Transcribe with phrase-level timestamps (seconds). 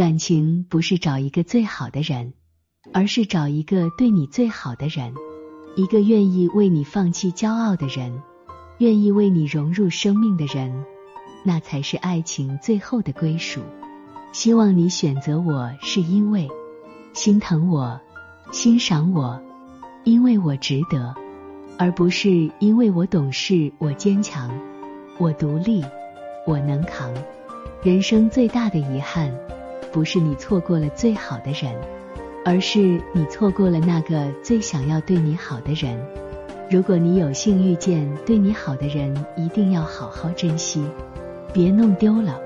[0.00, 2.32] 感情不是找一个最好的人，
[2.94, 5.12] 而是找一个对你最好的人，
[5.76, 8.22] 一个愿意为你放弃骄傲的人，
[8.78, 10.86] 愿意为你融入生命的人，
[11.44, 13.60] 那才是爱情最后的归属。
[14.32, 16.48] 希望你选择我是因为
[17.12, 18.00] 心疼我、
[18.52, 19.38] 欣赏我，
[20.04, 21.14] 因为我值得，
[21.76, 24.50] 而不是因为我懂事、我坚强、
[25.18, 25.84] 我独立、
[26.46, 27.12] 我能扛。
[27.82, 29.30] 人生最大的遗憾。
[29.92, 31.74] 不是你错过了最好的人，
[32.44, 32.78] 而是
[33.12, 36.00] 你错过了那个最想要对你好的人。
[36.70, 40.84] 如果你有幸遇见对你好的人，一定要好好珍惜，
[41.52, 42.40] 别弄丢了。